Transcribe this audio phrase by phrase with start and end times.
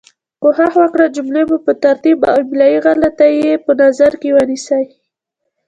[0.41, 4.85] کوښښ وکړئ جملې مو په ترتیب او املایي غلطې یي په نظر کې ونیسۍ